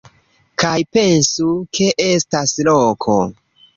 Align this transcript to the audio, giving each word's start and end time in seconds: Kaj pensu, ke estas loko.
Kaj 0.61 0.71
pensu, 0.95 1.51
ke 1.79 1.91
estas 2.09 2.57
loko. 2.71 3.19